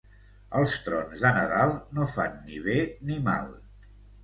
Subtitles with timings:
[0.59, 3.55] Els trons de Nadal no fan ni bé ni mal.